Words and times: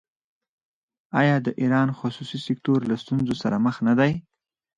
آیا 1.19 1.35
د 1.45 1.47
ایران 1.61 1.89
خصوصي 1.99 2.39
سکتور 2.47 2.79
له 2.89 2.95
ستونزو 3.03 3.33
سره 3.43 3.55
مخ 3.65 3.75
نه 3.87 3.93
دی؟ 3.99 4.11